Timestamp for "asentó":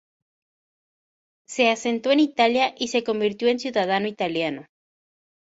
1.69-2.09